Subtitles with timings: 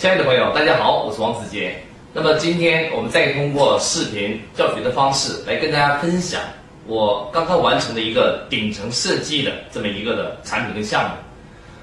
[0.00, 1.76] 亲爱的朋友，大家好，我是王子杰。
[2.14, 6.40] 那么今天我们再通过视频教学的方式来跟大家分享
[6.86, 11.10] 我刚刚完成的一个顶层设计的这么一个的产品跟项目。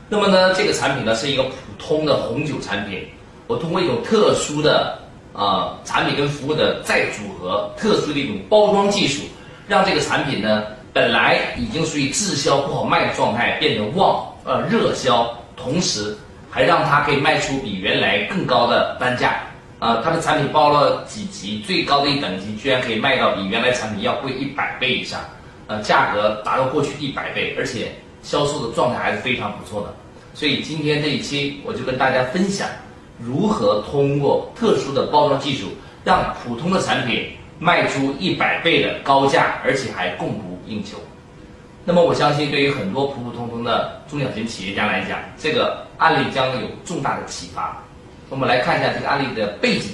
[0.09, 3.07] 那么呢，这个产品呢是一个普通的红酒产品，
[3.45, 4.97] 我通过一种特殊的
[5.31, 9.21] 啊产品跟服务的再组合，特殊的一种包装技术，
[9.68, 16.18] 让这个产品呢本来已经属于滞销不好卖的状态，变得旺呃热销，同时
[16.50, 19.36] 还让它可以卖出比原来更高的单价。
[19.79, 25.19] 啊，它的产品包了几级，最高的一等级居然可以卖到比原来产品要贵一百倍以上，
[25.68, 27.91] 呃，价格达到过去一百倍，而且
[28.24, 29.93] 销售的状态还是非常不错的。
[30.33, 32.67] 所以今天这一期我就跟大家分享
[33.19, 35.67] 如何通过特殊的包装技术，
[36.03, 40.97] 让普通的产品卖出一百倍的高价，而且还供不应求。
[41.89, 47.81] 那么我相信，对于很多普普通通的中小型企业家来讲，这个案例将有重大的启发。
[48.27, 49.91] 我们来看一下这个案例的背景。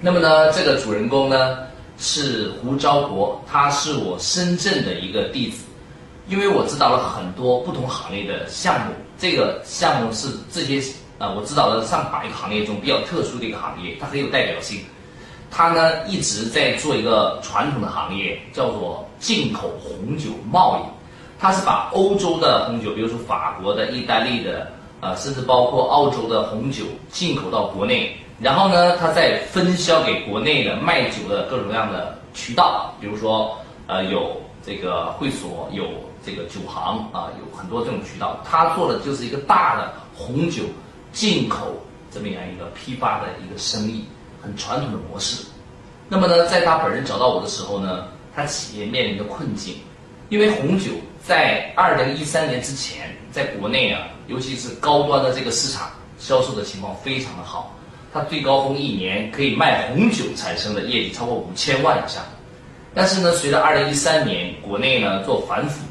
[0.00, 1.58] 那么呢，这个主人公呢
[1.98, 5.64] 是胡昭国，他是我深圳的一个弟子。
[6.28, 10.82] 因为我指导了很多不同行业的项目，这个项目是这些
[11.18, 14.80] 呃我指导了上百个行业中比较特殊的一个行业，它很有代表性。
[15.50, 21.01] 他呢一直在做一个传统的行业，叫做进口红酒贸易。
[21.42, 24.70] 他是把欧洲的红酒，比如说法国的、意大利的。
[25.02, 35.88] 啊，甚至包括澳洲的红酒进口到国内，然后呢，它再分销给国内的卖酒的各种各样的渠道，比如说，呃，有这个会所，有
[36.24, 38.38] 这个酒行啊，有很多这种渠道。
[38.48, 40.62] 他做的就是一个大的红酒
[41.12, 41.74] 进口
[42.12, 44.04] 这么样一个批发的一个生意，
[44.40, 45.44] 很传统的模式。
[46.08, 49.74] 那么呢，在他本人找到我的时候呢，他企业面临的困境，
[50.28, 50.92] 因为红酒
[51.24, 53.10] 在二零一三年之前。
[53.32, 57.74] 在国内啊，尤其是高端的这个市场，销售的情况非常的好。
[58.12, 62.22] 它最高峰一年可以卖红酒产生的业绩超过五千万以上。
[62.92, 65.82] 但是呢，随着二零一三年国内呢做反腐，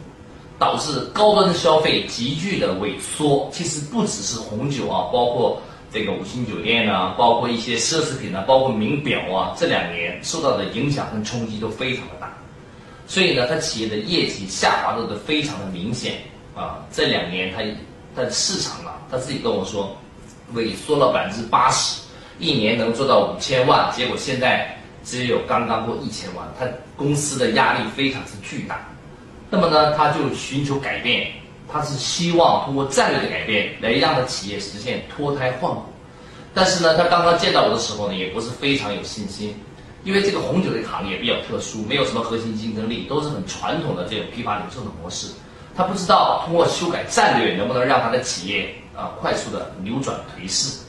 [0.60, 3.50] 导致高端的消费急剧的萎缩。
[3.52, 5.60] 其实不只是红酒啊，包括
[5.92, 12.21] 这个五星酒店啊，包括一些奢侈品啊，包括名表啊，这两年受到的影响跟冲击都非常的。
[13.12, 16.14] 所以呢，它企业的业绩下滑的都非常的明显。
[16.56, 17.62] 啊，这两年它
[18.16, 19.94] 它市场啊，他自己跟我说，
[20.56, 22.04] 萎缩了百分之八十，
[22.40, 24.74] 一年能做到五千万，结果现在
[25.04, 28.80] 只有刚刚过一千万，他公司的压力非常之巨大。
[29.50, 31.34] 那么呢，他就寻求改变，
[31.70, 35.84] 他是希望通过战略的改变来让他企业实现脱胎换骨。
[36.54, 39.54] 但是呢，他刚刚见到我的时候呢，也不是非常有信心，
[40.04, 45.28] 因为这个红酒这个行业比较特殊，没有什么核心竞争力，都是很传统的这种批发零售的模式。
[45.76, 50.82] 他不知道通过修改战略能不能让他的企业啊快速的扭转颓势，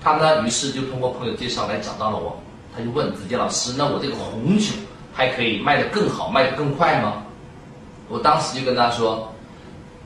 [0.00, 2.40] 他呢于是就通过朋友介绍来找到了我，
[2.74, 4.72] 他就问子杰老师，那我这个红酒
[5.12, 7.24] 还可以卖得更好，卖得更快吗？
[8.08, 9.32] 我当时就跟他说，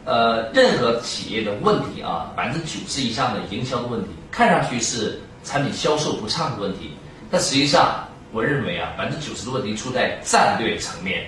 [0.05, 6.93] 呃，任何企业的问题啊，百分之九十以上的营销的问题，看上去是产品销售不畅的问题，
[7.31, 11.25] 但实际上我认为啊，百分之九十的问题出在战略层面。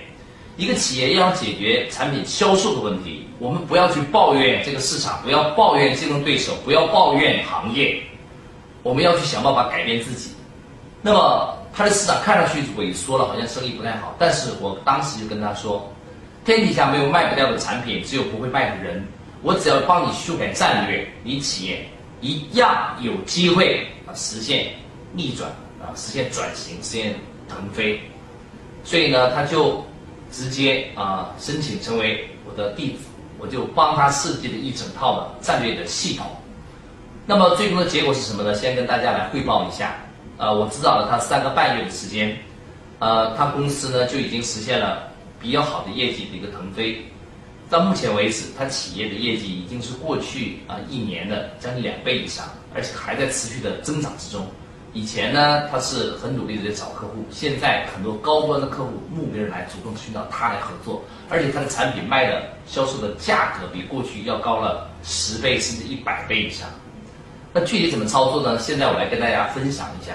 [0.57, 7.99] 一个企业要解决产品销售的问题，我们不要去抱怨这个市场，不要抱怨竞争对手，不要抱怨行业，
[8.83, 10.35] 我们要去想办法改变自己。
[11.01, 14.15] 那么，它的市场看上去萎缩了，好像生意不太好。
[14.19, 15.91] 但是我当时就跟他说，
[16.45, 19.03] 天底下没有卖不掉的产品，只有不会卖的人。
[19.41, 21.83] 我只要帮你修改战略，你企业
[22.21, 24.67] 一样有机会啊实现
[25.11, 25.49] 逆转
[25.81, 27.15] 啊，实现转型，实现
[27.47, 27.99] 腾飞。
[28.83, 29.83] 所以呢，他就。
[30.31, 32.99] 直接啊申请成为我的弟子，
[33.39, 36.27] 我就帮他设计了一整套的战略的系统。
[37.25, 38.53] 那么最终的结果是什么呢？
[38.53, 39.95] 先跟大家来汇报一下。
[40.37, 42.37] 呃，我指导了他三个半月的时间，
[42.99, 47.03] 呃，他公司呢就已经实现了比较好的业绩的一个腾飞。
[47.67, 52.45] 到目前为止，他企业的业绩已经是过去啊一年的将近两倍以上，
[52.75, 54.45] 而且还在持续的增长之中。
[54.91, 66.67] 以前呢，他是很努力的在找客户，现在很多高端的客户慕名而来，主动寻找他来合作，而且他的产品卖的销售的价格比过去要高了十倍甚至一百倍以上。
[67.53, 68.57] 那具体怎么操作呢？
[68.57, 70.13] 现在我来跟大家分享一下。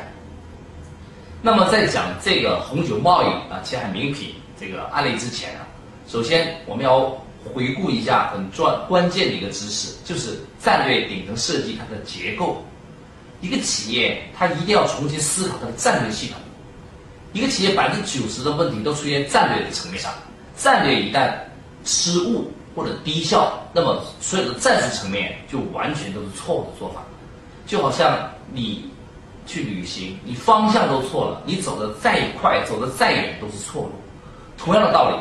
[1.40, 5.66] 那么在讲这个红酒贸易啊，前海名品这个案例之前啊，
[6.08, 12.64] 首先我们要回顾一下很重关键的一个知识，就是战略顶层设计它的结构。
[13.44, 16.36] 一个企业，它一定要重新思考它的战略系统。
[17.34, 20.10] 一个企业百分之九十的问题都出现战略的层面上，
[20.56, 21.30] 战略一旦
[21.84, 27.02] 失误或者低效，那么所有的战术层面就完全都是错误的做法。
[27.66, 28.88] 就好像你
[29.46, 33.90] 去旅行，你方向都错了，你走的再快，走的再远都是错路。
[34.56, 35.16] 同样的道理，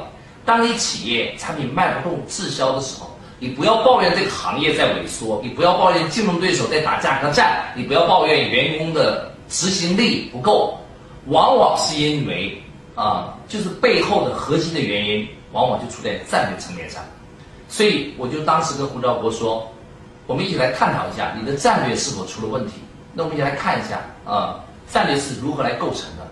[0.46, 3.13] 当你企业产品卖不动、滞销的时候，
[3.44, 10.80] 你不要抱怨这个行业在萎缩，你不要抱怨竞争对手在打价格战，你不要抱怨员工的执行力不够，
[11.26, 12.58] 往往是因为
[12.96, 17.04] 啊，就是背后的核心的原因，往往就出在战略层面上。
[17.68, 19.70] 所以我就当时跟胡兆国说，
[20.26, 22.76] 我们一起来探讨一下你的战略是否出了问题。
[23.14, 26.26] 那我们一起来看一下啊，战略是如何来构成的。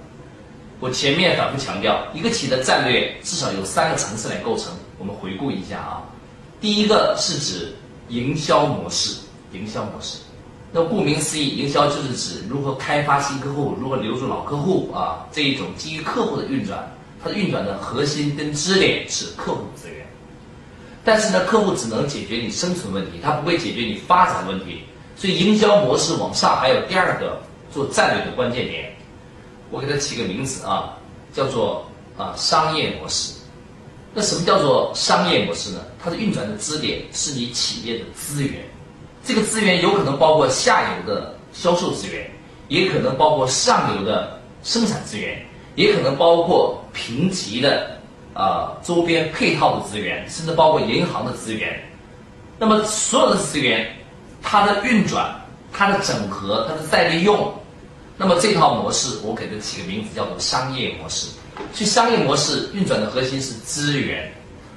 [0.80, 4.72] 我前面反复强调，一个企业的战略至少有三个层次来构成。
[4.98, 6.02] 我们回顾一下啊，
[6.62, 7.74] 第一个是指
[8.10, 9.18] 营销模式，
[9.52, 10.20] 营销模式。
[10.72, 16.88] 那顾名思义，营销就是指如何开发新客户，如何留住老客户啊，这一种基于客户的运转，
[17.22, 20.06] 它的运转的核心跟支点是客户资源。
[21.04, 24.84] 但是呢，客户只能解决你生存问题，它不会解决你发展问题。
[25.16, 27.42] 所以，营销模式往上还有第二个
[27.74, 28.96] 做战略的关键点。
[29.72, 30.96] 我给它起个名字啊，
[31.34, 31.86] 叫做
[32.18, 33.34] 啊商业模式。
[34.14, 35.80] 那什么叫做商业模式呢？
[36.04, 38.62] 它的运转的支点是你企业的资源，
[39.24, 42.30] 这个资源有可能包括下游的销售资源，
[42.68, 45.46] 也可能包括上游的生产资源，
[45.76, 48.00] 也可能包括评级的
[48.34, 51.80] 啊周边配套的资源，甚至包括银行的资源。
[52.58, 53.88] 那么所有的资源，
[54.42, 55.40] 它的运转、
[55.72, 57.54] 它的整合、它的再利用。
[58.18, 61.28] 那么这套模式，我给它起个名字，叫做商业模式。
[61.74, 64.32] 所以商业模式运转的核心是资源，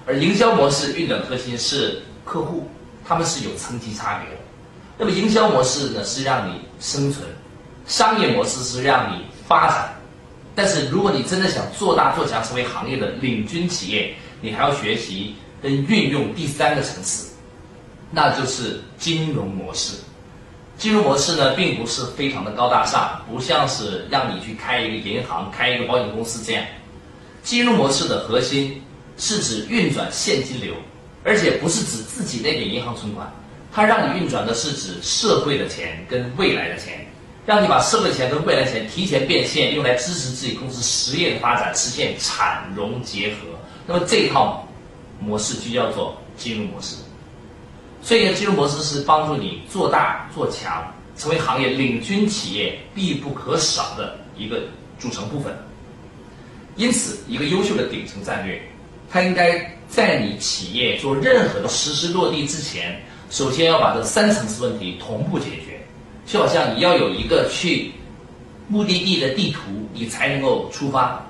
[0.06, 2.69] 而营销模式运转核心是客户，
[3.06, 4.41] 他们是有层级差别的。
[4.99, 7.25] 那么营销模式呢，是让你生存；
[7.87, 9.95] 商业模式是让你发展。
[10.55, 17.33] 但是如果你真的想做大做强，成为行业的领军企业，你还要学习跟运用第三个层次，
[18.11, 19.97] 那就是金融模式。
[20.77, 26.65] 金融模式呢，并不是非常的高大上，不像是让你去开一个银行、开一个保险公司这样。
[27.43, 28.81] 金融模式的核心
[29.16, 30.75] 是指运转现金流，
[31.22, 33.32] 而且不是指自己那点银行存款，
[33.72, 37.06] 它让你运转的是指社会的钱跟未来的钱，
[37.46, 43.37] 让你把社会的钱跟未来钱提前变现，用来支持自己公司实业的发展，实现产融结合。
[43.87, 44.66] 那么这一套
[45.20, 46.96] 模式就叫做金融模式。
[48.02, 54.60] 所以，金融模式是帮助你做大做强，成为行业领军企业必不可少的一个
[54.99, 55.56] 组成部分。
[56.76, 58.60] 因此，一个优秀的顶层战略，
[59.14, 63.00] 它应该在你企业做任何的实施落地之前，
[63.31, 65.81] 首先要把这三层次问题同步解决。
[66.26, 67.93] 就好像你要有一个去
[68.66, 69.61] 目的地的地图，
[69.93, 71.25] 你才能够出发。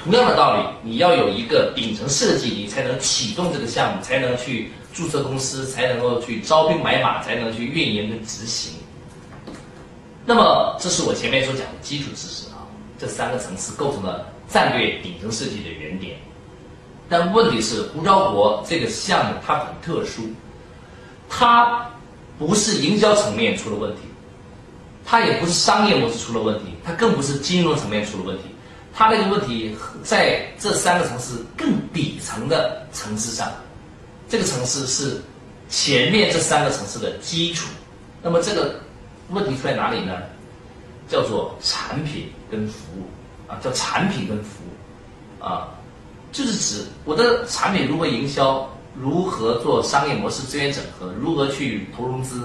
[0.00, 4.70] 同样的道理，你要有一个顶层设计，你才能启动这个项目，才能去。
[4.92, 8.74] 注册公司才能够去招兵买马，才能去运营跟执行。
[10.24, 12.62] 那么，这是我前面所讲的基础知识啊，
[12.96, 16.16] 这三个层次构成了战略顶层设计的原点。
[17.08, 20.22] 但问题是，胡昭国这个项目它很特殊，
[21.28, 21.86] 它
[22.38, 24.00] 不是营销层面出了问题，
[25.04, 28.44] 它也不是商业模式出了问题，它更不是金融层面出了问题，
[28.92, 33.50] 它这个问题在这三个城市更底层的层次上。
[34.28, 35.20] 这个城市是
[35.68, 37.68] 前面这三个城市的基础，
[38.22, 38.80] 那么这个
[39.28, 40.12] 问题出在哪里呢？
[41.06, 43.04] 叫做产品跟服务
[43.46, 45.68] 啊，叫产品跟服务啊，
[46.34, 48.68] 就是指我的产品如何营销，
[49.00, 52.42] 如何做商业模式资源整合，如何去投融资。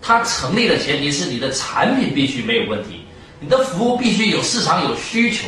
[0.00, 3.02] 它成立的前提是你的产品必须没有问题，
[3.38, 5.46] 你的服务必须有市场有需求。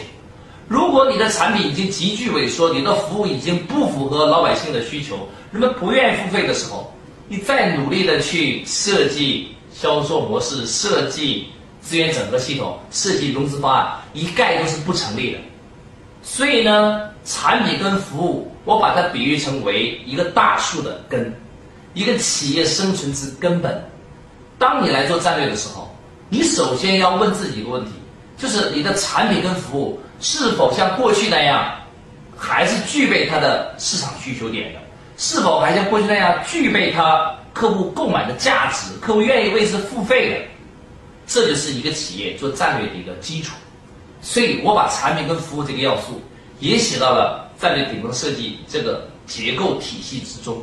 [0.68, 6.94] 如果你的产品已经急剧萎缩，你的服务已经不符合老百姓的需求，人们不愿意付费的时候，
[7.28, 11.47] 你再努力的去设计销售模式、设计
[11.80, 15.38] 资源整合系统、设计融资方案，一概都是不成立的。
[16.23, 21.34] 所以呢，产品跟服务，我把它比喻成为一个大树的根，
[21.94, 23.82] 一个企业生存之根本。
[24.58, 25.94] 当你来做战略的时候，
[26.28, 27.92] 你首先要问自己一个问题，
[28.36, 29.98] 就是你的产品跟服务。
[30.20, 31.70] 是否像过去那样，
[32.36, 34.78] 还是具备它的市场需求点的？
[35.18, 38.92] 是否还像过去那样具备它客户购买的价值？
[39.00, 40.36] 客户愿意为之付费的？
[41.26, 43.54] 这就是一个企业做战略的一个基础。
[44.22, 46.22] 所以我把产品跟服务这个要素
[46.61, 50.62] 也写到了战略顶层设计这个结构体系之中，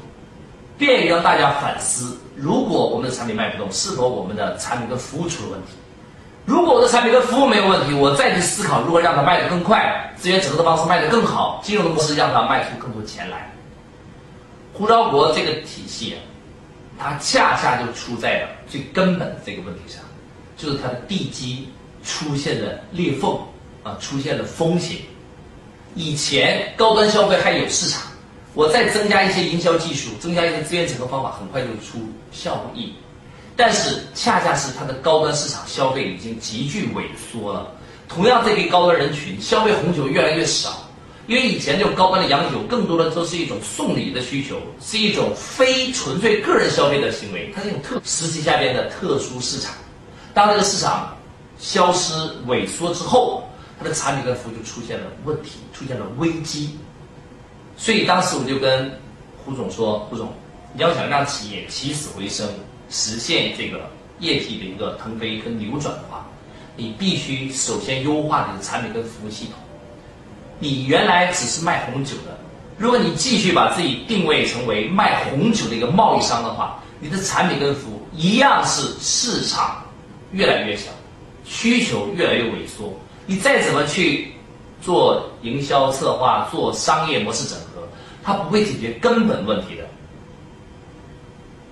[0.78, 5.74] 便于让大家反思：如果我们的产品卖不动，是否我们的产品跟服务出了问题？
[6.46, 13.52] 如果我的产品跟服务没有问题，我再去思考如何让它卖得更快，资源整合的方式卖得更好，金融的模式让它卖出更多钱来。
[14.74, 16.16] 胡昭国这个体系，
[16.98, 20.02] 它恰恰就出在了最根本的这个问题上。
[20.58, 21.70] 就是它的地基
[22.04, 23.38] 出现了裂缝
[23.84, 24.98] 啊，出现了风险。
[25.96, 28.04] 以前高端消费还有市场，
[28.54, 32.00] 我再增加一些营销技术，增加一些资源整合方法，很快就出
[32.32, 32.94] 效益。
[33.56, 37.68] 但是恰恰是它的高端市场消费已经急剧萎缩了。
[38.08, 40.90] 同样，这批高端人群消费红酒越来越少，
[41.28, 49.74] 因为以前这种高端的洋酒更多的都是一种送礼的需求，是一种非纯粹个人消费的行为，它是一种特时期下边的特殊市场。
[50.34, 51.16] 当这个市场
[51.60, 52.14] 消失
[52.48, 53.44] 萎缩之后，
[53.82, 56.78] 它的产品跟服务就出现了问题，出现了危机。
[57.76, 58.92] 所以当时我就跟
[59.44, 60.32] 胡总说：“胡总，
[60.74, 62.48] 你要想让企业起死回生，
[62.92, 66.28] 实现这个业绩的一个腾飞跟扭转的话，
[66.78, 69.56] 你必须首先优化你的产品跟服务系统。
[70.60, 72.38] 你原来只是卖红酒的，
[72.78, 79.84] 如果你继续把自己定位成为卖红酒的一个贸易商的话，你的产品跟服务一样是市场。”
[80.34, 80.90] 越来越小，
[81.44, 82.94] 需求越来越萎缩。
[83.26, 84.32] 你再怎么去
[84.82, 87.88] 做营销策划、做商业模式整合，
[88.24, 89.88] 它不会解决根本问题的。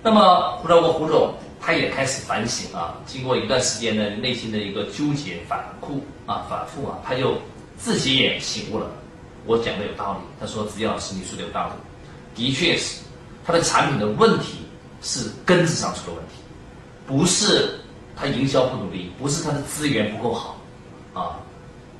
[0.01, 7.33] 那么，胡兆国胡总他也开始反省啊，经过一段时间的内心的一个纠结、反复啊、反复啊，他就
[7.77, 8.89] 自己也醒悟了。
[9.45, 13.01] 我讲的有道理，他说：“子健老师，你说的有道理，的确是
[13.45, 14.59] 他的产品的问题
[15.01, 16.33] 是根子上出了问题，
[17.07, 17.77] 不是。”
[18.21, 20.58] 他营销不努力，不是他的资源不够好，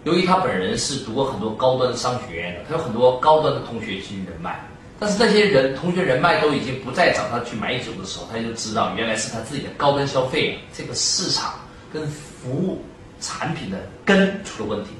[0.03, 4.60] 由于他本人是读过很多高端的商学院的，他有很多高端的同学及人脉，
[5.00, 11.53] 但是那些人同学人脉都已经不再找他去买酒的时候，他就知道原来是他自己的高端消费这个市场
[11.91, 12.82] 跟服务
[13.20, 14.91] 产品的根出了问题，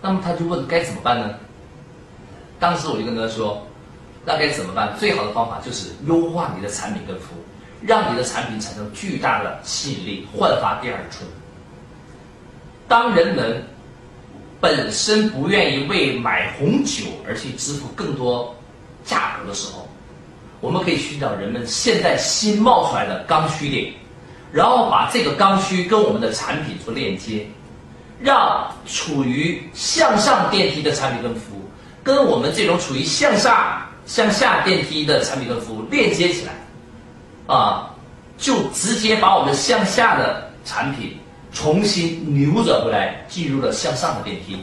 [0.00, 1.34] 那么他就问该怎么办呢？
[2.58, 3.66] 当时我就跟他说，
[4.24, 4.96] 那该怎么办？
[4.98, 7.42] 最好的方法就是优化你的产品跟服务。
[7.82, 11.28] 让你的产品产生巨大的吸引力，焕发第二春。
[12.88, 13.62] 当人们
[14.66, 18.52] 本身不愿意为买红酒而去支付更多
[19.04, 19.86] 价格的时候，
[20.60, 23.92] 我们可以寻找人们现在新冒出来的刚需点，
[24.50, 27.46] 然后把这个刚需跟我们的产品做链接，
[28.20, 31.62] 让处于向上电梯的产品跟服务，
[32.02, 36.52] 跟我们这种处于向下向下电梯的产品跟服务链接起来。
[37.54, 37.94] 啊，
[38.36, 41.16] 就直接把我们向下的产品
[41.56, 44.60] 重新扭转回来，进入了向上的电梯。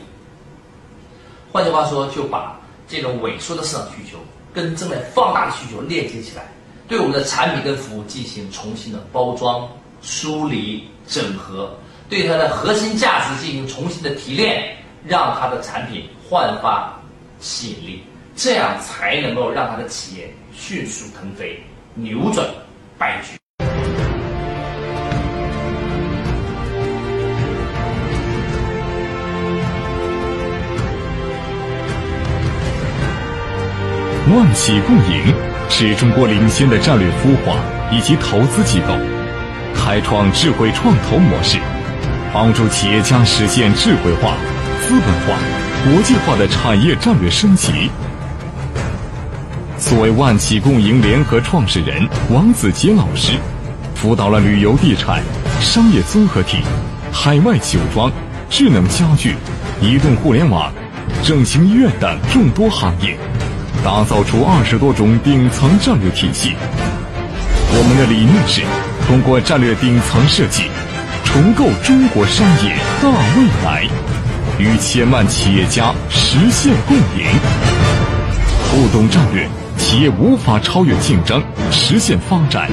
[1.51, 2.55] 换句话说，就把
[2.88, 4.19] 这种萎缩的市场需求
[4.53, 6.43] 跟正在放大的需求链接起来，
[6.88, 9.67] 对我们的产品跟服务进行重新的包装、
[10.03, 11.75] 梳理、整合，
[12.07, 16.93] 对它的核心价值进行重新的提炼，让它的产品焕发
[17.39, 18.03] 吸引力，
[18.35, 21.59] 这样才能够让它的企业迅速腾飞、
[21.95, 22.47] 扭转。
[22.95, 23.42] 败局。
[34.35, 35.31] 万企共赢
[35.69, 37.55] 是中国领先的战略孵化
[37.91, 38.95] 以及投资机构，
[39.75, 41.59] 开创智慧创投模式，
[42.33, 44.35] 帮助企业家实现智慧化、
[44.81, 45.37] 资本化、
[45.85, 47.91] 国际化的产业战略升级。
[49.77, 53.33] 作为万企共赢联合创始人，王子杰老师
[53.93, 55.21] 辅导了旅游地产、
[55.61, 56.63] 商业综合体、
[57.11, 58.11] 海外酒庄、
[58.49, 59.35] 智能家具、
[59.79, 60.73] 移动互联网、
[61.23, 63.15] 整形医院等众多行业，
[63.83, 66.55] 打造出二十多种顶层战略体系。
[67.75, 68.61] 我们的理念是，
[69.05, 70.63] 通过战略顶层设计，
[71.25, 73.85] 重构中国商业大未来，
[74.57, 77.27] 与千万企业家实现共赢。
[78.71, 79.47] 不懂战略。
[79.75, 82.67] 企业无法超越竞争，实现发展；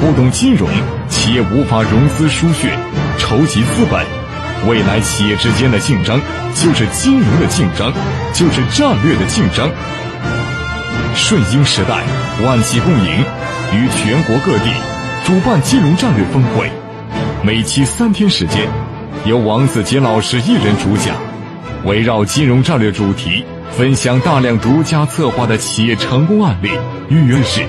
[0.00, 0.68] 不懂金融，
[1.08, 2.76] 企业无法融资输血，
[3.16, 4.04] 筹集资本。
[4.68, 6.20] 未来企业之间的竞争，
[6.54, 7.92] 就是金融的竞争，
[8.34, 9.70] 就是战略的竞争。
[11.14, 12.02] 顺应时代，
[12.44, 13.24] 万企共赢，
[13.74, 14.70] 于全国各地
[15.24, 16.70] 主办金融战略峰会，
[17.42, 18.68] 每期三天时间，
[19.24, 21.14] 由王子杰老师一人主讲，
[21.84, 23.44] 围绕金融战略主题。
[23.72, 26.68] 分享大量独家策划的企业成功案例。
[27.08, 27.62] 预约是，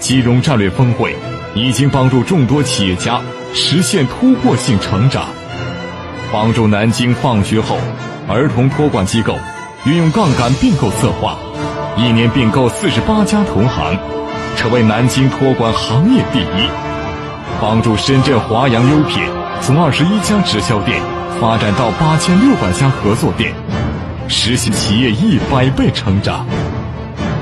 [0.00, 1.14] 金融战略峰会
[1.54, 3.20] 已经帮助众多企业家
[3.54, 5.26] 实现突破性成长，
[6.32, 7.78] 帮助南京放学后
[8.26, 9.38] 儿童托管机构
[9.84, 11.38] 运用杠杆并购策划，
[11.96, 13.98] 一年并购四十八家同行，
[14.56, 16.68] 成为南京托管行业第一，
[17.60, 19.22] 帮助深圳华阳优品
[19.60, 21.00] 从二十一家直销店
[21.40, 23.52] 发展到八千六百家合作店。
[24.28, 26.46] 实现企业一百倍成长，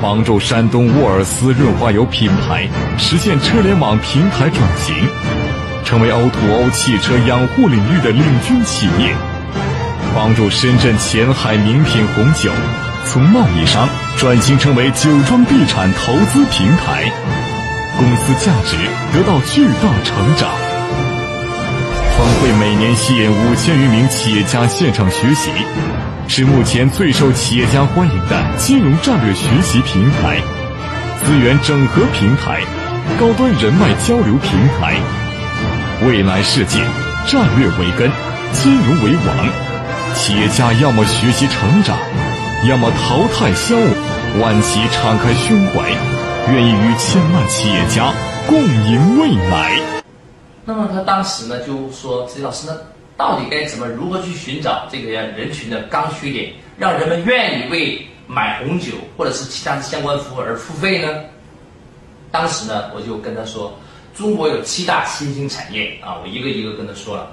[0.00, 4.94] 帮助山东沃尔斯润滑油品牌实现车联网平台转型，
[5.84, 9.14] 成为 O2O 汽车养护领域的领军企业，
[10.14, 12.50] 帮助深圳前海名品红酒
[13.04, 13.86] 从贸易商
[14.18, 17.04] 转型成为酒庄地产投资平台，
[17.96, 18.76] 公司价值
[19.12, 20.50] 得到巨大成长。
[22.16, 25.52] 峰会每年吸引五千余名企业家现场学习，
[26.26, 30.38] 是目前最受企业家欢迎的金融战略学习平台、
[31.24, 32.60] 资源整合平台、
[33.20, 34.96] 高端人脉交流平台。
[36.08, 36.80] 未来世界，
[37.28, 38.10] 战略为根，
[38.52, 39.48] 金融为王。
[40.16, 41.96] 企业家要么学习成长，
[42.68, 44.07] 要么淘汰消亡。
[44.40, 45.90] 万企敞开胸怀，
[46.52, 48.14] 愿意与千万企业家
[48.46, 49.80] 共赢未来。
[50.64, 52.76] 那么他当时呢就说：“李老师，那
[53.16, 61.08] 到底该怎么如何去寻找这个人群的刚需点，让人们愿意为买红酒或者是其他的相关服务而付费呢？”
[62.30, 63.76] 当时呢，我就跟他说
[64.14, 67.28] ：“中国有七大新兴产业啊，我一个一个跟他说了。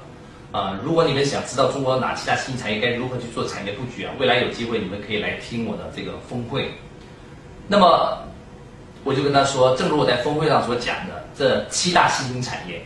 [0.52, 6.72] 啊，如果你们想知道中国哪七大新兴产业该如何去做产业布局啊，未来有机会你们可以来听我的这个峰会。
[7.68, 8.18] 那么
[9.04, 12.84] 我就跟他说，正如我在峰会上所讲的，这七大新兴产业。”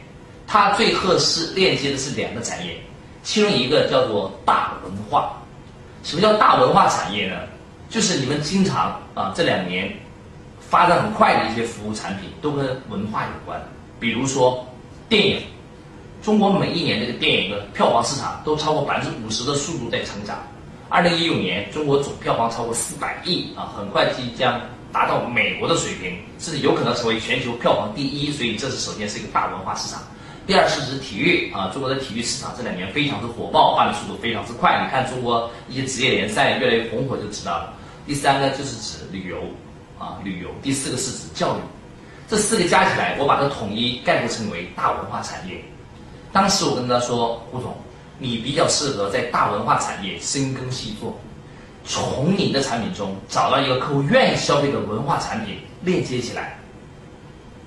[0.51, 2.75] 它最合适链接的是两个产业，
[3.21, 5.37] 其中一个叫做大文化。
[6.01, 7.35] 什么叫大文化产业呢？
[7.87, 9.93] 就是你们经常啊这两年
[10.59, 13.61] 发展很快的一些服务产品都跟文化有关。
[13.99, 14.65] 比如说
[15.07, 15.43] 电影，
[16.23, 20.39] 中国每一年这个电影的票房市场都超过百分之五十的速度在成长。
[20.89, 24.59] 二零一五年中国总票房超过四百亿啊，很快即将
[24.91, 28.31] 达到美国的水平，甚至有可能成为全球票房第一。
[28.31, 30.01] 所以这是首先是一个大文化市场。
[30.47, 34.81] 第二是指体育啊，中国的体育市场这两年非常之火爆，发展速度非常之快。
[34.83, 37.73] 你看中国一些职业联赛越来越红火就知道了。
[38.07, 39.37] 第三呢就是指旅游
[39.99, 40.49] 啊，旅游。
[40.63, 41.59] 第四个是指教育，
[42.27, 45.63] 这四个加起来，我把它统一概括成为大文化产业。
[46.31, 47.75] 当时我跟他说，胡总，
[48.19, 51.19] 你比较适合在大文化产业深耕细作，
[51.83, 56.59] 从你的产品中找到一个客户愿意消费的文化产品链接起来。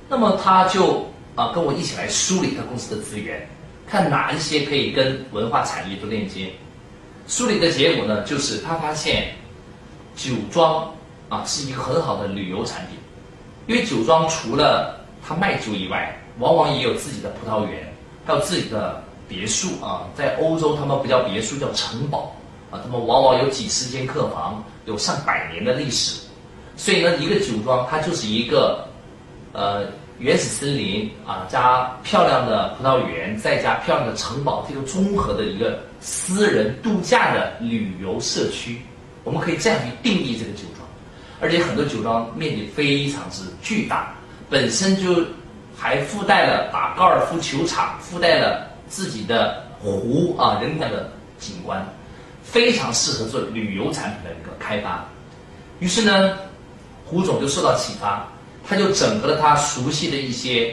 [0.08, 1.04] 那么他就。
[1.34, 3.48] 啊，跟我一起来梳理他公司的资源，
[3.88, 6.52] 看哪一些可以跟文化产业做链接。
[7.26, 9.32] 梳理的结果呢，就是他发现
[10.14, 10.92] 酒庄
[11.30, 12.98] 啊是一个很好的旅游产品，
[13.66, 17.90] 因为酒庄除了他卖酒以外，往往也有自己的葡萄园，
[18.26, 19.02] 还有自己的
[19.33, 20.03] 别墅啊。
[20.14, 22.37] 在欧洲，他们不叫别墅，叫城堡
[22.71, 22.79] 啊。
[22.85, 26.21] 他们往往有几十间客房，有上百年的历史。
[26.77, 28.87] 所以呢，一个酒庄它就是一个
[29.53, 29.87] 呃。
[30.18, 38.81] 原始森林啊，加漂亮的葡萄园，再加漂亮的城堡，这个综合的一个私人度假的旅游社区，
[39.25, 40.87] 我们可以这样去定义这个酒庄。
[41.40, 44.14] 而且很多酒庄面积非常之巨大，
[44.49, 45.25] 本身就
[45.77, 51.83] 还附带了打高尔夫球场，附带了自己的湖啊，人家的景观，
[52.44, 55.09] 非常适合做旅游产品的一个开发。
[55.81, 56.37] 于是呢，
[57.07, 58.28] 胡总就受到启发。
[58.64, 60.72] 他就整合了他熟悉的一些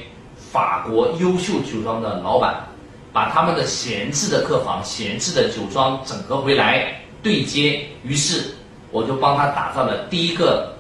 [0.52, 2.64] 法国优秀酒庄的老板，
[3.12, 7.84] 把他们的闲置的客房、闲置的酒庄整合回来对接。
[8.04, 8.54] 于是，
[8.92, 10.76] 我就帮他打造了第一个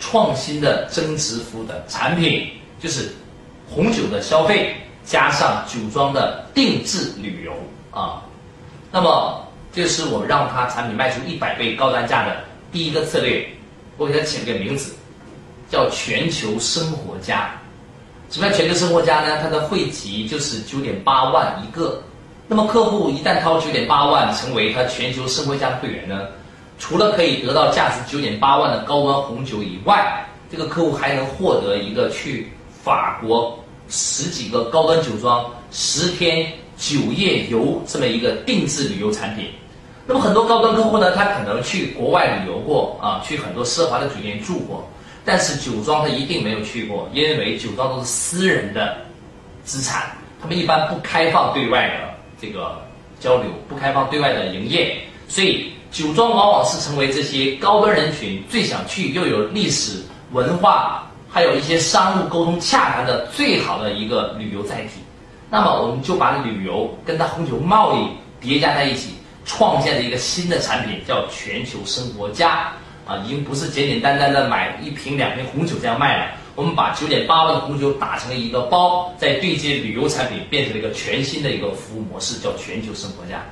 [0.00, 2.48] 创新的增值服务的产品，
[2.80, 3.14] 就是
[3.70, 4.74] 红酒的消费
[5.04, 7.52] 加上酒庄的定制旅游
[7.90, 8.22] 啊。
[8.90, 12.36] 那么，这是我们让他产品卖出一百倍高单价的
[12.72, 13.48] 第一个策略。
[13.96, 14.94] 我给他起了个名字。
[15.70, 17.50] 叫全球生活家，
[18.30, 19.38] 什么叫全球生活家呢？
[19.42, 22.00] 它的汇集就是九点八万一个。
[22.46, 26.28] 那么客户一旦掏九点八万成为他全球生活家的会员呢，
[26.78, 32.52] 除了可以得到价值九点八万的高端红酒以外，这个客户还能获得一个去
[32.84, 39.50] 法国十几个高端酒庄十天九夜游这么一个定制旅游产品。
[40.06, 44.86] 那么很多高端客户呢，他可能去国外旅游过啊，去很多奢华的酒店住过。
[45.24, 48.98] 但是酒庄他一定没有去过，因为酒庄都是私人的
[49.64, 52.78] 资产，他们一般不开放对外的这个
[53.18, 65.00] 交流，不开放对外的营业，所以酒庄往往是成为这些高端人群最想去又有历史文化，还有一些商务沟通洽谈的最好的一个旅游载体。
[65.50, 68.08] 那么我们就把旅游跟它红酒贸易
[68.40, 72.72] 叠加在一起，创建了一个新的产品，叫全球生活家。
[73.04, 76.30] 啊，已经不是简简单单的买一瓶两瓶红酒这样卖了。
[76.54, 83.42] 我们把九点八万的红酒打成了一个包，再对接旅游产品，变成了一个全新的一个服务模式，叫全球生活家。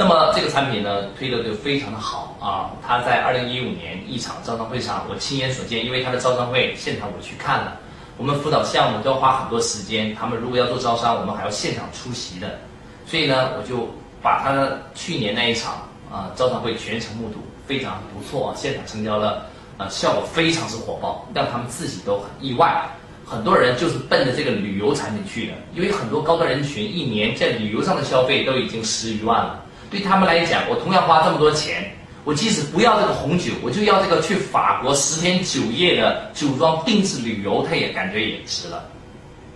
[0.00, 2.70] 那么这个产品呢，推的就非常的好啊。
[2.86, 7.76] 它在二零一五年一场招商会上，我亲眼所见，因为它的招商会现场我去看了，
[8.16, 12.60] 我们辅导项目都要花很多时间，他们如果要做招商，我们还要现场出席的，
[13.06, 13.88] 所以呢，我就
[14.22, 15.74] 把他去年那一场
[16.12, 19.46] 啊招商会全程目睹，非常不错啊，现场成交了，
[19.78, 22.88] 啊，效果非常之火爆，让他们自己都很意外。
[23.26, 31.90] 很多人就是奔着这个旅游产品去的，因为很多高端人群一年在旅游上的消费都已经十余万了，对他们来讲，我同样花这么多钱。
[32.24, 38.84] 我即使不要这个红酒，我就要这个去法国十天九夜的酒庄定制旅游，他也感觉也值了。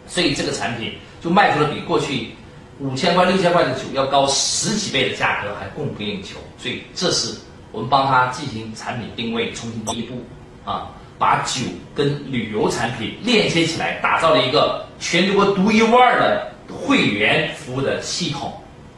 [0.07, 2.31] 所以这个产品就卖出了比过去
[2.79, 6.39] 五千块、六千块的酒要高十几倍的价格，还供不应求。
[6.57, 7.37] 所以这是
[7.73, 10.25] 我们帮他进行产品定位重新第一步
[10.65, 11.61] 啊，把酒
[11.95, 18.51] 跟旅游产品链接起来，打造了一个全中国独一无二的会员服务的系统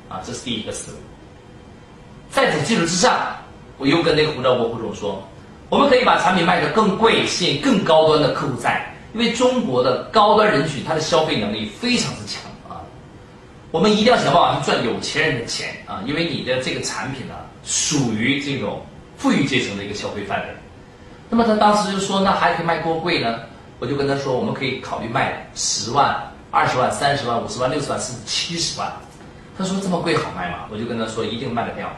[0.08, 0.98] 啊，这是第一个思路。
[2.34, 3.16] 在此基础之上。
[3.78, 5.22] 我又跟那个胡兆国胡总说，
[5.68, 12.82] 我们可以把产品卖得更贵，吸引更高端的客户在，因为中国的高端人群他的消费能力非常之强啊，
[13.72, 18.84] 我们一定要想办法去赚有钱人的钱啊，因为你的这个产品呢属于这种
[19.16, 20.46] 富裕阶层的一个消费范围。
[21.28, 23.40] 那么他当时就说，那还可以卖多贵呢？
[23.80, 26.16] 我就跟他说，我们可以考虑卖十万、
[26.52, 28.90] 二十万、三十万、五十万、六十万，甚至七十万。
[29.58, 30.68] 他说这么贵好卖吗？
[30.70, 31.90] 我就跟他说，一定卖得掉。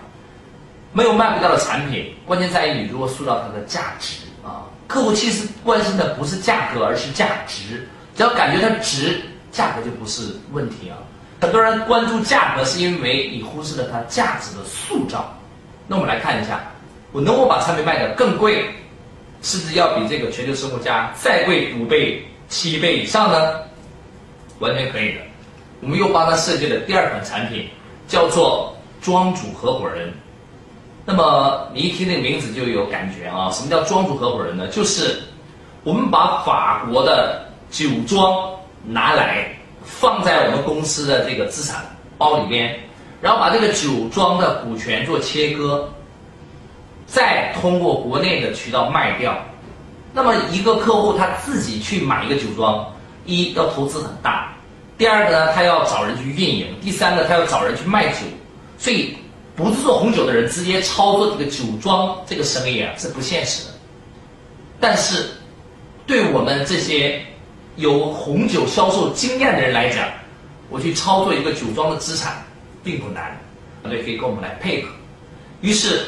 [0.96, 4.64] 没有卖不掉的产品，关键在于你如何塑造它的价值啊！
[4.88, 7.86] 客户其实关心的不是价格，而是价值。
[8.16, 9.20] 只要感觉它值，
[9.52, 10.96] 价格就不是问题啊。
[11.38, 15.36] 很多人关注价格，是因为你忽视了它价值的塑造。
[15.86, 16.60] 那我们来看一下，
[17.12, 18.64] 我能否把产品卖得更贵，
[19.42, 23.60] 甚至要比这个全球生活家再贵五倍、七倍以上呢？
[24.60, 25.20] 完全可以的。
[25.82, 27.68] 我们又帮他设计了第二款产品，
[28.08, 30.10] 叫做庄主合伙人。
[31.08, 33.48] 那么你一听这个名字就有感觉啊？
[33.52, 34.66] 什么叫庄主合伙人呢？
[34.66, 35.22] 就是
[35.84, 38.50] 我们把法国的酒庄
[38.84, 39.46] 拿来
[39.84, 41.80] 放在我们公司的这个资产
[42.18, 42.76] 包里边，
[43.22, 45.88] 然后把这个酒庄的股权做切割，
[47.06, 49.38] 再通过国内的渠道卖掉。
[50.12, 52.84] 那么一个客户他自己去买一个酒庄，
[53.24, 54.52] 一要投资很大，
[54.98, 58.26] 第二个呢他要找人去运营，第三个他要找人去卖酒，
[58.76, 59.16] 所以。
[59.56, 63.70] 不是做红酒的人直接操作这个酒庄这个生意啊是不现实的，
[64.78, 65.30] 但是
[66.06, 67.24] 对我们这些
[67.76, 70.06] 有红酒销售经验的人来讲，
[70.68, 72.44] 我去操作一个酒庄的资产
[72.84, 73.34] 并不难，
[73.82, 74.88] 团队可以跟我们来配合。
[75.62, 76.02] 于是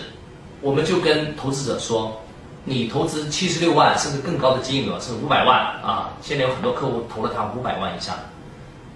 [0.61, 2.21] 我们就跟投资者说，
[2.65, 8.15] 你投资七十六万甚至更高的金额是五百万啊，现在有很多客户投了他五百万以上，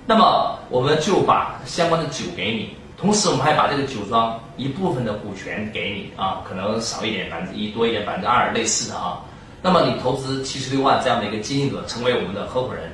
[0.06, 2.76] 那么我们就把相关的酒给你。
[3.02, 9.18] 同时，我们还把这个酒庄一部分的股权给你啊，可能少一点百分之一，多一点百分之二，类似的啊。
[9.60, 12.92] 那么你投资七十六万这样的一个金额，成为我们的合伙人，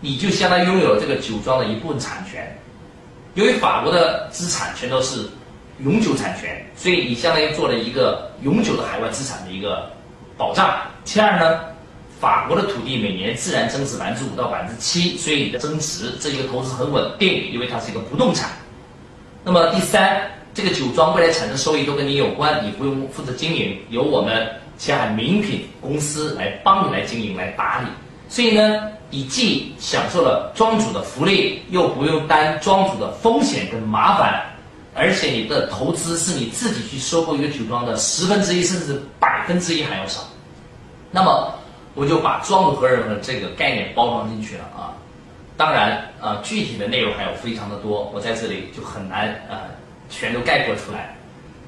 [0.00, 2.54] 你就相当于拥有了这个酒庄的一部分产权。
[3.32, 5.26] 由于法国的资产全都是
[5.78, 9.90] 永久产权，所以你相当于做了一个永久的海外资产的一个
[10.36, 10.76] 保障。
[11.02, 11.60] 其二呢，
[12.20, 18.50] 法国的土地每年自然增值百分之五到百分之七，所以你的增值这一个投资很稳定，因为它是一个不动产。
[19.46, 20.22] 那么第三，
[20.54, 27.86] 这个酒庄未来产生收益都跟你有关，你不用负责经营，由我们前海名品公司来帮你来经营来打理。
[28.26, 34.42] 所以呢，你既享受了庄主的福利，又不用担庄主的风险跟麻烦，
[34.94, 40.22] 而且你的投资是你自己去收购一个酒庄的十分之一甚至百分之一还要少。
[41.10, 41.54] 那么
[41.94, 44.96] 我就把庄主合伙人的这个概念包装进去了啊。
[45.56, 49.56] 当然，呃，具体的内容还有非常的多，我在这里就很难呃
[50.10, 51.16] 全都概括出来。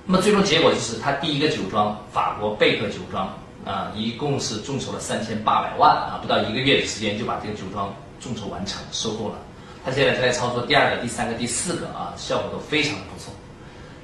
[0.04, 3.26] 那么最终结果就是，他第一个酒庄法国贝克酒庄
[3.64, 9.34] 啊，一共是众筹了三千八百万啊，不到一个月的时间就把这个酒庄众筹完成，收购了。
[9.84, 13.32] 他现在正在操作第二个、第三个、第四个啊，效果都非常的不错。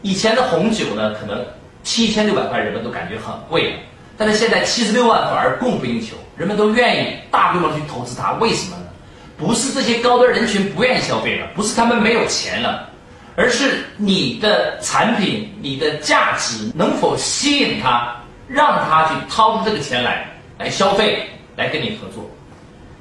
[0.03, 1.45] 以前的红酒呢，可能
[1.83, 3.77] 七千六百块人们都感觉很贵了，
[4.17, 8.82] 但是现在七十六万反而供不应求，人们都愿意大规模去投资它，为什么呢？
[9.43, 12.89] 不是这些高端人群不愿意消费了，不是他们没有钱了，
[13.37, 20.27] 而是你的产品、你的价值能否吸引他，让他去掏出这个钱来
[20.59, 22.25] 来消费，来跟你合作。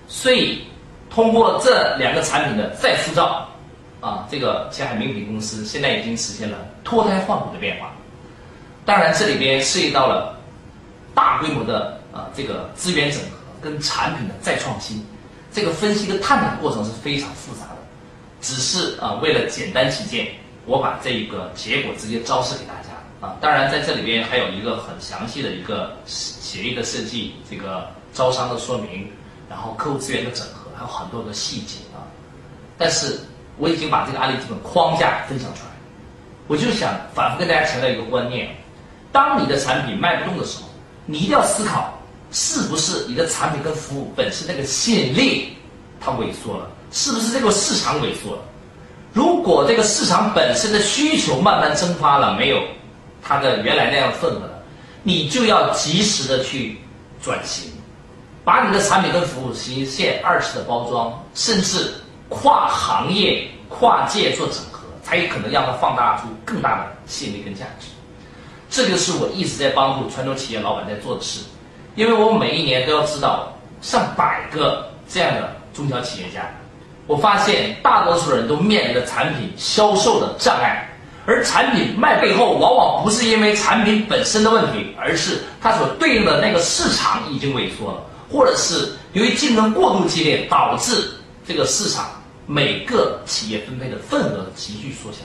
[0.08, 0.63] 所以，
[1.10, 3.47] 通过这两个产品的再塑造，
[4.01, 7.93] 啊，这个前海名品公司现在已经实现了脱胎换骨的变化。
[8.84, 10.36] 当然，这里边涉及到了
[11.13, 15.06] 大规模的啊这个资源整合跟产品的再创新。
[15.54, 17.78] 这个分析跟探讨的过程是非常复杂的，
[18.42, 20.28] 只是啊，为了简单起见，
[20.66, 23.36] 我把这一个结果直接昭示给大家啊。
[23.42, 29.08] 当然，在这里边还有一个很详细的一个协议的设计，这个招商的说明，
[29.50, 32.00] 然后客户资源的整合，还有很多的细节啊。
[32.78, 33.20] 但是
[33.58, 35.72] 我已经把这个案例基本框架分享出来，
[36.48, 38.56] 我就想反复跟大家强调一个观念：
[39.12, 40.70] 当你的产品卖不动的时候，
[41.06, 41.94] 你一定要思考，
[42.32, 45.58] 是不是你的产品跟服务本身那个吸引力
[46.00, 48.41] 它萎缩了，是不是这个市场萎缩了？
[49.13, 52.62] 如果这个市场本身的需求慢慢蒸发了，没有
[53.22, 54.63] 它的原来那样份额了，
[55.04, 56.78] 你就要及时的去
[57.22, 57.70] 转型，
[58.46, 61.94] 把你的产品跟服务实现二次的包装，甚至
[62.30, 67.88] 跨行业、跨界做整合，才有可能让它放大出更大的吸引力跟价值。
[68.70, 71.41] 这就是我一直在帮助传统企业老板在做的事，
[71.95, 73.51] 因为我每一年都要指导
[73.82, 76.41] 上百个这样的中小企业家。
[77.08, 80.88] 我发现大多数人都面临着产品销售的障碍，
[81.25, 88.01] 而产品卖背后往往不是因为产品本身的问题，而是它所对应的那个市场已经萎缩了，
[88.32, 91.12] 或者是由于竞争过度激烈，导致
[91.45, 92.06] 这个市场
[92.45, 95.19] 每个企业分配的份额急剧缩小。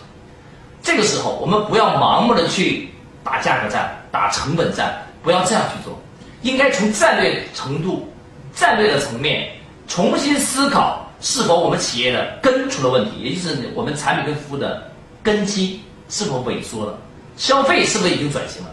[0.83, 2.89] 这个时候，我们不要盲目的去
[3.23, 5.97] 打价格战、打成本战，不要这样去做，
[6.43, 8.13] 应该从战略程度、
[8.55, 9.51] 战略的层面
[9.89, 11.03] 重新思考。
[11.19, 14.83] 是否我们企业的根出了问题，也就是我们产品跟服务的
[15.23, 16.99] 根基是否萎缩了，
[17.39, 18.69] 消费是不是已经转型了？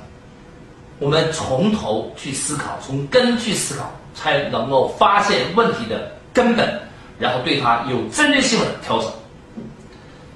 [0.99, 6.77] 我们从头去思考，从根去思考，才能够发现问题的根本，
[7.17, 9.09] 然后对它有针对性的调整。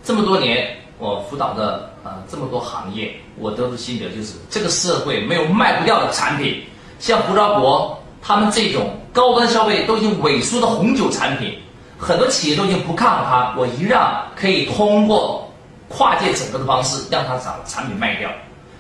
[0.02, 6.64] 这么多年，我辅导的呃这么多行业，我得出心得就是，这个社会没有卖不掉的产品，
[7.00, 11.58] 像胡兆国他们这种高端消费都已经萎缩的红酒产品。
[12.00, 15.52] 很多企业都已经不看好它，我一样可以通过
[15.90, 18.30] 跨界整合的方式让它把产品卖掉，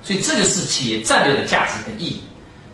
[0.03, 2.21] 所以这就是企业战略的价值跟意义。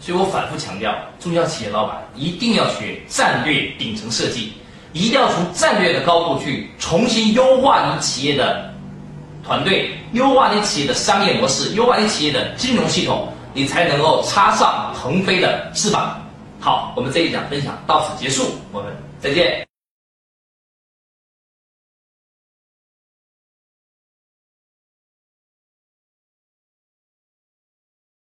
[0.01, 4.51] 所以我反复强调，中小企业老板一定要学战略顶层设计，
[4.91, 8.69] 一定要从战略的高度去重新优化你企业的
[9.45, 16.19] 团队，优化你企业的商业模式，优化你企业的金融系统，你才能够插上腾飞的翅膀。
[16.59, 19.72] 好，我们这一讲分享到此结束，我们再见。